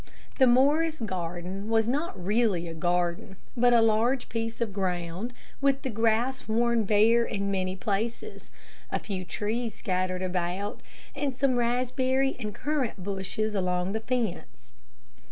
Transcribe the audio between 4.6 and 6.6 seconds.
ground with the grass